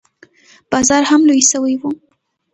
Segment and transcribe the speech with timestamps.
[0.71, 1.81] بازار هم لوى سوى و.